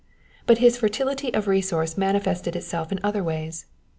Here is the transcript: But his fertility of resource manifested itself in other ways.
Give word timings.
But 0.47 0.57
his 0.57 0.77
fertility 0.77 1.31
of 1.31 1.47
resource 1.47 1.95
manifested 1.95 2.55
itself 2.55 2.91
in 2.91 2.99
other 3.03 3.23
ways. 3.23 3.67